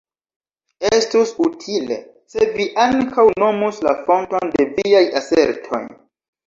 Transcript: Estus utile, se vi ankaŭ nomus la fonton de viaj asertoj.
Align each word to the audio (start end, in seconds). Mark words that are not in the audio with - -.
Estus 0.99 1.33
utile, 1.49 1.97
se 2.35 2.49
vi 2.57 2.67
ankaŭ 2.87 3.29
nomus 3.45 3.85
la 3.89 3.97
fonton 4.09 4.55
de 4.59 4.71
viaj 4.81 5.09
asertoj. 5.25 5.89